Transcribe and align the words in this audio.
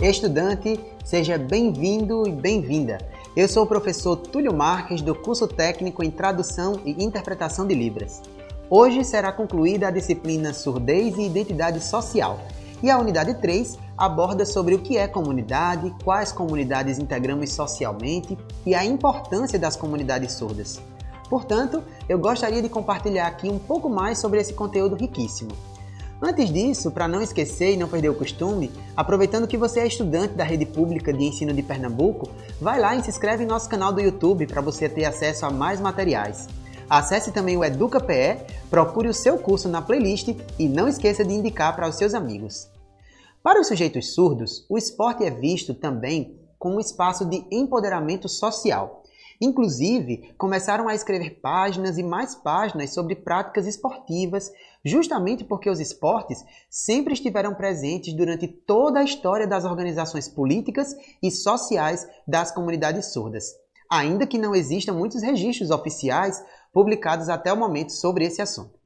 Estudante, 0.00 0.78
seja 1.04 1.36
bem-vindo 1.36 2.24
e 2.24 2.30
bem-vinda. 2.30 2.98
Eu 3.34 3.48
sou 3.48 3.64
o 3.64 3.66
professor 3.66 4.16
Túlio 4.16 4.54
Marques 4.54 5.02
do 5.02 5.12
curso 5.12 5.48
técnico 5.48 6.04
em 6.04 6.10
Tradução 6.10 6.80
e 6.84 7.02
Interpretação 7.02 7.66
de 7.66 7.74
Libras. 7.74 8.22
Hoje 8.70 9.04
será 9.04 9.32
concluída 9.32 9.88
a 9.88 9.90
disciplina 9.90 10.54
Surdez 10.54 11.16
e 11.18 11.26
Identidade 11.26 11.80
Social. 11.80 12.38
E 12.80 12.88
a 12.88 12.96
unidade 12.96 13.34
3 13.40 13.76
aborda 13.96 14.46
sobre 14.46 14.76
o 14.76 14.78
que 14.78 14.96
é 14.96 15.08
comunidade, 15.08 15.92
quais 16.04 16.30
comunidades 16.30 17.00
integramos 17.00 17.50
socialmente 17.50 18.38
e 18.64 18.76
a 18.76 18.84
importância 18.84 19.58
das 19.58 19.74
comunidades 19.74 20.32
surdas. 20.32 20.80
Portanto, 21.28 21.82
eu 22.08 22.20
gostaria 22.20 22.62
de 22.62 22.68
compartilhar 22.68 23.26
aqui 23.26 23.50
um 23.50 23.58
pouco 23.58 23.88
mais 23.88 24.18
sobre 24.18 24.40
esse 24.40 24.54
conteúdo 24.54 24.94
riquíssimo. 24.94 25.50
Antes 26.20 26.52
disso, 26.52 26.90
para 26.90 27.06
não 27.06 27.22
esquecer 27.22 27.74
e 27.74 27.76
não 27.76 27.88
perder 27.88 28.08
o 28.08 28.14
costume, 28.14 28.72
aproveitando 28.96 29.46
que 29.46 29.56
você 29.56 29.80
é 29.80 29.86
estudante 29.86 30.34
da 30.34 30.42
rede 30.42 30.66
pública 30.66 31.12
de 31.12 31.24
ensino 31.24 31.52
de 31.52 31.62
Pernambuco, 31.62 32.28
vai 32.60 32.80
lá 32.80 32.96
e 32.96 33.02
se 33.04 33.08
inscreve 33.08 33.44
em 33.44 33.46
nosso 33.46 33.68
canal 33.68 33.92
do 33.92 34.00
YouTube 34.00 34.44
para 34.48 34.60
você 34.60 34.88
ter 34.88 35.04
acesso 35.04 35.46
a 35.46 35.50
mais 35.50 35.80
materiais. 35.80 36.48
Acesse 36.90 37.30
também 37.30 37.56
o 37.56 37.64
EducaPE, 37.64 38.42
procure 38.68 39.08
o 39.08 39.14
seu 39.14 39.38
curso 39.38 39.68
na 39.68 39.80
playlist 39.80 40.34
e 40.58 40.68
não 40.68 40.88
esqueça 40.88 41.24
de 41.24 41.34
indicar 41.34 41.76
para 41.76 41.88
os 41.88 41.94
seus 41.94 42.14
amigos. 42.14 42.68
Para 43.40 43.60
os 43.60 43.68
sujeitos 43.68 44.12
surdos, 44.12 44.66
o 44.68 44.76
esporte 44.76 45.22
é 45.22 45.30
visto 45.30 45.72
também 45.72 46.36
como 46.58 46.76
um 46.76 46.80
espaço 46.80 47.24
de 47.26 47.46
empoderamento 47.52 48.28
social. 48.28 49.04
Inclusive, 49.40 50.34
começaram 50.36 50.88
a 50.88 50.94
escrever 50.94 51.40
páginas 51.40 51.96
e 51.96 52.02
mais 52.02 52.34
páginas 52.34 52.92
sobre 52.92 53.14
práticas 53.14 53.66
esportivas, 53.66 54.52
justamente 54.84 55.44
porque 55.44 55.70
os 55.70 55.78
esportes 55.78 56.44
sempre 56.68 57.14
estiveram 57.14 57.54
presentes 57.54 58.12
durante 58.14 58.48
toda 58.48 58.98
a 58.98 59.04
história 59.04 59.46
das 59.46 59.64
organizações 59.64 60.28
políticas 60.28 60.94
e 61.22 61.30
sociais 61.30 62.08
das 62.26 62.50
comunidades 62.50 63.12
surdas, 63.12 63.54
ainda 63.88 64.26
que 64.26 64.38
não 64.38 64.56
existam 64.56 64.92
muitos 64.92 65.22
registros 65.22 65.70
oficiais 65.70 66.44
publicados 66.72 67.28
até 67.28 67.52
o 67.52 67.56
momento 67.56 67.92
sobre 67.92 68.24
esse 68.24 68.42
assunto. 68.42 68.76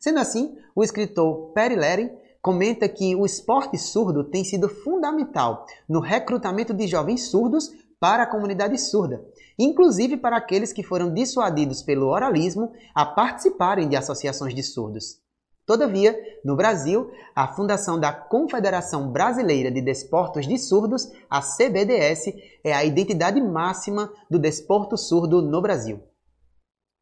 Sendo 0.00 0.20
assim, 0.20 0.56
o 0.74 0.82
escritor 0.82 1.52
Perry 1.52 1.76
Lering 1.76 2.10
comenta 2.40 2.88
que 2.88 3.14
o 3.14 3.24
esporte 3.24 3.78
surdo 3.78 4.24
tem 4.24 4.42
sido 4.42 4.68
fundamental 4.68 5.64
no 5.88 6.00
recrutamento 6.00 6.74
de 6.74 6.88
jovens 6.88 7.28
surdos 7.28 7.70
para 8.02 8.24
a 8.24 8.26
comunidade 8.26 8.76
surda, 8.78 9.24
inclusive 9.56 10.16
para 10.16 10.36
aqueles 10.36 10.72
que 10.72 10.82
foram 10.82 11.14
dissuadidos 11.14 11.84
pelo 11.84 12.08
oralismo 12.08 12.72
a 12.92 13.06
participarem 13.06 13.88
de 13.88 13.94
associações 13.94 14.52
de 14.52 14.62
surdos. 14.64 15.20
Todavia, 15.64 16.18
no 16.44 16.56
Brasil, 16.56 17.12
a 17.32 17.46
fundação 17.46 18.00
da 18.00 18.12
Confederação 18.12 19.12
Brasileira 19.12 19.70
de 19.70 19.80
Desportos 19.80 20.48
de 20.48 20.58
Surdos, 20.58 21.12
a 21.30 21.40
CBDS, 21.40 22.34
é 22.64 22.72
a 22.72 22.84
identidade 22.84 23.40
máxima 23.40 24.12
do 24.28 24.36
desporto 24.36 24.98
surdo 24.98 25.40
no 25.40 25.62
Brasil. 25.62 26.02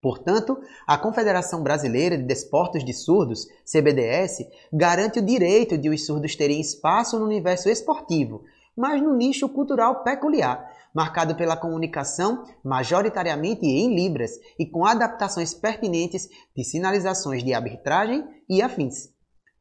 Portanto, 0.03 0.59
a 0.87 0.99
Confederação 0.99 1.63
Brasileira 1.63 2.19
de 2.19 2.25
Desportos 2.25 2.85
de 2.85 2.93
Surdos, 2.93 3.47
CBDS, 3.65 4.47
garante 4.71 5.19
o 5.19 5.25
direito 5.25 5.79
de 5.79 5.89
os 5.89 6.05
surdos 6.05 6.37
terem 6.37 6.61
espaço 6.61 7.19
no 7.19 7.25
universo 7.25 7.71
esportivo, 7.71 8.45
mas 8.77 9.03
no 9.03 9.15
nicho 9.15 9.49
cultural 9.49 10.03
peculiar, 10.03 10.71
marcado 10.95 11.35
pela 11.35 11.57
comunicação 11.57 12.45
majoritariamente 12.65 13.67
em 13.67 13.95
Libras 13.95 14.33
e 14.59 14.67
com 14.67 14.85
adaptações 14.85 15.55
pertinentes 15.55 16.29
de 16.57 16.65
sinalizações 16.65 17.43
de 17.45 17.55
arbitragem 17.55 18.27
e 18.49 18.63
afins. 18.63 19.11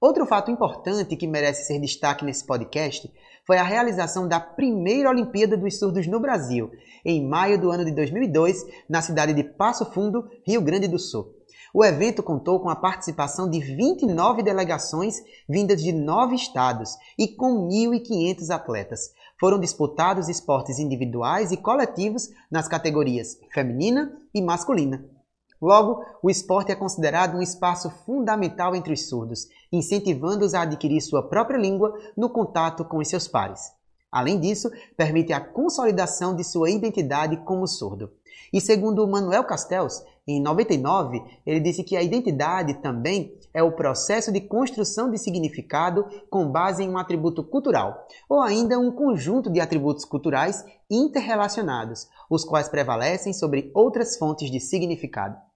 Outro 0.02 0.26
fato 0.26 0.50
importante 0.50 1.18
que 1.18 1.28
merece 1.28 1.66
ser 1.66 1.78
destaque 1.78 2.24
nesse 2.24 2.46
podcast 2.46 3.12
foi 3.46 3.58
a 3.58 3.64
realização 3.64 4.30
da 4.30 4.40
primeira 4.40 5.10
Olimpíada 5.10 5.58
dos 5.58 5.78
Surdos 5.78 6.08
no 6.08 6.22
Brasil, 6.22 6.72
em 7.04 7.28
maio 7.28 7.60
do 7.60 7.70
ano 7.70 7.84
de 7.84 7.92
2002, 7.92 8.66
na 8.88 9.02
cidade 9.02 9.34
de 9.34 9.44
Passo 9.44 9.86
Fundo, 9.92 10.30
Rio 10.48 10.62
Grande 10.62 10.88
do 10.88 10.98
Sul. 10.98 11.36
O 11.74 11.84
evento 11.84 12.24
contou 12.24 12.62
com 12.62 12.70
a 12.70 12.78
participação 12.78 13.50
de 13.50 13.60
29 13.60 14.42
delegações 14.42 15.18
vindas 15.50 15.84
de 15.84 15.92
nove 15.92 16.34
estados 16.34 16.96
e 17.18 17.28
com 17.28 17.68
1.500 17.68 18.50
atletas. 18.52 19.12
Foram 19.38 19.60
disputados 19.60 20.30
esportes 20.30 20.80
individuais 20.80 21.52
e 21.52 21.58
coletivos 21.58 22.30
nas 22.50 22.70
categorias 22.70 23.38
feminina 23.54 24.18
e 24.34 24.42
masculina. 24.42 25.19
Logo, 25.62 26.06
o 26.24 26.30
esporte 26.30 26.72
é 26.72 26.76
considerado 26.76 27.36
um 27.36 27.42
espaço 27.42 27.90
fundamental 28.06 28.74
entre 28.76 28.94
os 28.94 29.10
surdos, 29.10 29.48
incentivando-os 29.72 30.54
a 30.54 30.62
adquirir 30.62 31.02
sua 31.02 31.28
própria 31.28 31.58
língua 31.58 31.94
no 32.16 32.30
contato 32.30 32.86
com 32.86 32.98
os 32.98 33.08
seus 33.10 33.28
pares. 33.28 33.74
Além 34.12 34.40
disso, 34.40 34.72
permite 34.98 35.34
a 35.34 35.42
consolidação 35.42 36.36
de 36.36 36.44
sua 36.44 36.70
identidade 36.70 37.38
como 37.38 37.68
surdo. 37.68 38.12
E 38.52 38.60
segundo 38.60 39.08
Manuel 39.08 39.44
Castells, 39.44 40.04
em 40.28 40.42
99, 40.42 41.22
ele 41.46 41.60
disse 41.60 41.84
que 41.84 41.96
a 41.96 42.02
identidade 42.02 42.76
também 42.76 43.36
é 43.54 43.62
o 43.62 43.72
processo 43.72 44.32
de 44.32 44.40
construção 44.42 45.12
de 45.12 45.18
significado 45.18 46.06
com 46.30 46.50
base 46.50 46.84
em 46.84 46.90
um 46.90 46.98
atributo 46.98 47.44
cultural, 47.44 48.08
ou 48.28 48.42
ainda 48.42 48.80
um 48.80 48.92
conjunto 48.92 49.50
de 49.50 49.60
atributos 49.60 50.06
culturais 50.06 50.64
interrelacionados, 50.90 52.08
os 52.30 52.44
quais 52.46 52.70
prevalecem 52.70 53.34
sobre 53.34 53.72
outras 53.74 54.18
fontes 54.18 54.50
de 54.50 54.60
significado. 54.60 55.49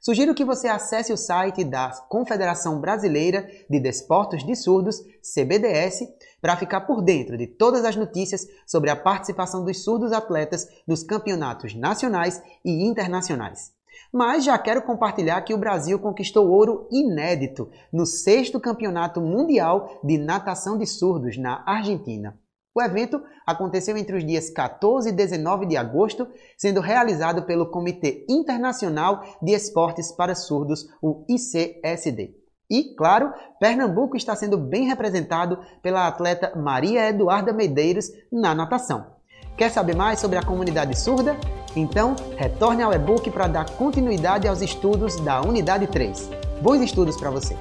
Sugiro 0.00 0.34
que 0.34 0.46
você 0.46 0.66
acesse 0.66 1.12
o 1.12 1.16
site 1.16 1.62
da 1.62 1.90
Confederação 2.08 2.80
Brasileira 2.80 3.46
de 3.68 3.78
Desportos 3.78 4.42
de 4.42 4.56
Surdos, 4.56 5.04
CBDS, 5.22 6.08
para 6.40 6.56
ficar 6.56 6.80
por 6.82 7.02
dentro 7.02 7.36
de 7.36 7.46
todas 7.46 7.84
as 7.84 7.96
notícias 7.96 8.48
sobre 8.66 8.88
a 8.88 8.96
participação 8.96 9.62
dos 9.62 9.84
surdos 9.84 10.10
atletas 10.10 10.66
nos 10.88 11.02
campeonatos 11.02 11.74
nacionais 11.74 12.42
e 12.64 12.88
internacionais. 12.88 13.74
Mas 14.10 14.42
já 14.42 14.56
quero 14.58 14.80
compartilhar 14.80 15.42
que 15.42 15.52
o 15.52 15.58
Brasil 15.58 15.98
conquistou 15.98 16.48
ouro 16.48 16.88
inédito 16.90 17.70
no 17.92 18.06
sexto 18.06 18.58
Campeonato 18.58 19.20
Mundial 19.20 20.00
de 20.02 20.16
Natação 20.16 20.78
de 20.78 20.86
Surdos 20.86 21.36
na 21.36 21.62
Argentina. 21.66 22.38
O 22.74 22.80
evento 22.80 23.20
aconteceu 23.44 23.96
entre 23.96 24.16
os 24.16 24.24
dias 24.24 24.48
14 24.48 25.08
e 25.08 25.12
19 25.12 25.66
de 25.66 25.76
agosto, 25.76 26.28
sendo 26.56 26.80
realizado 26.80 27.42
pelo 27.42 27.70
Comitê 27.70 28.24
Internacional 28.28 29.22
de 29.42 29.52
Esportes 29.52 30.12
para 30.12 30.36
Surdos, 30.36 30.86
o 31.02 31.24
ICSD. 31.28 32.36
E, 32.70 32.94
claro, 32.94 33.32
Pernambuco 33.58 34.16
está 34.16 34.36
sendo 34.36 34.56
bem 34.56 34.86
representado 34.86 35.58
pela 35.82 36.06
atleta 36.06 36.52
Maria 36.56 37.08
Eduarda 37.08 37.52
Medeiros 37.52 38.08
na 38.30 38.54
natação. 38.54 39.18
Quer 39.56 39.70
saber 39.70 39.96
mais 39.96 40.20
sobre 40.20 40.38
a 40.38 40.42
comunidade 40.42 40.96
surda? 40.96 41.36
Então, 41.74 42.14
retorne 42.36 42.84
ao 42.84 42.92
e-book 42.92 43.28
para 43.32 43.48
dar 43.48 43.68
continuidade 43.70 44.46
aos 44.46 44.62
estudos 44.62 45.16
da 45.20 45.40
Unidade 45.42 45.88
3. 45.88 46.30
Bons 46.62 46.80
estudos 46.80 47.16
para 47.16 47.30
você! 47.30 47.56